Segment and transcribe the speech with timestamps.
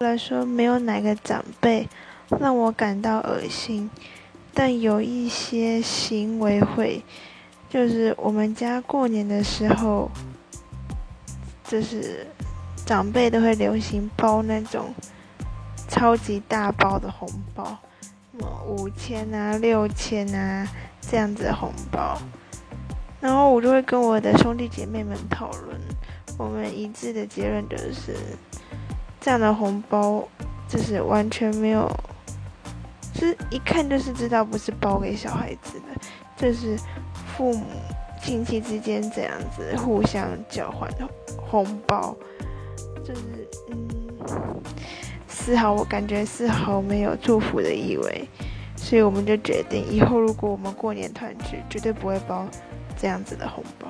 [0.00, 1.88] 来说，没有哪个长辈
[2.38, 3.90] 让我感到恶心，
[4.52, 7.02] 但有一些行为会，
[7.70, 10.10] 就是我们家过年的时候，
[11.64, 12.26] 就是
[12.84, 14.94] 长辈都会流行包那种
[15.88, 20.68] 超级大包的红包，什么五千啊、六千啊
[21.00, 22.20] 这样子的红包，
[23.18, 25.80] 然后我就会跟我的兄弟姐妹们讨论。
[26.36, 28.14] 我们一致的结论就是，
[29.26, 30.22] 这样的红包
[30.68, 31.90] 就是完全没有，
[33.12, 36.00] 是一看就是知道不是包给小孩子的，
[36.36, 36.78] 就是
[37.36, 37.66] 父母
[38.22, 40.98] 亲戚之间这样子互相交换的
[41.50, 42.16] 红包，
[43.04, 43.20] 就是
[43.72, 44.62] 嗯，
[45.26, 48.28] 丝毫我感觉丝毫没有祝福的意味，
[48.76, 52.46] 所以我们就决定以后如果我们过年团聚，绝对不会包
[52.96, 53.88] 这样子的红包。